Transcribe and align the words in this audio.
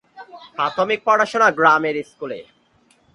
প্রাথমিক 0.55 0.99
পড়াশোনা 1.07 1.47
গ্রামের 1.59 1.95
স্কুলে। 2.09 2.39